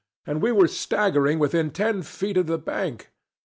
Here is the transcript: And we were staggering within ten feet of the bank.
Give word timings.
And 0.25 0.41
we 0.41 0.51
were 0.51 0.67
staggering 0.67 1.37
within 1.37 1.69
ten 1.69 2.01
feet 2.01 2.35
of 2.35 2.47
the 2.47 2.57
bank. 2.57 3.11